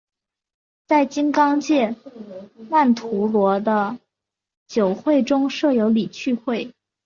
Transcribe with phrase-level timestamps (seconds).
[0.87, 1.95] 在金刚界
[2.71, 3.99] 曼荼罗的
[4.67, 6.73] 九会中设有理趣会。